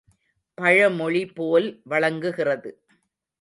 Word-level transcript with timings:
பழமொழி 0.57 1.21
போல் 1.27 1.67
வழங்குகிறது. 1.83 2.71